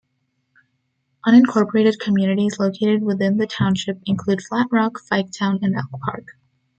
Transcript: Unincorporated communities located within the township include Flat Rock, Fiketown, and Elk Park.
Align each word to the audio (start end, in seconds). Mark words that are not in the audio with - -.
Unincorporated 1.27 1.99
communities 1.99 2.57
located 2.57 3.03
within 3.03 3.37
the 3.37 3.45
township 3.45 3.99
include 4.07 4.41
Flat 4.43 4.65
Rock, 4.71 4.99
Fiketown, 5.11 5.59
and 5.61 5.75
Elk 5.75 6.01
Park. 6.03 6.25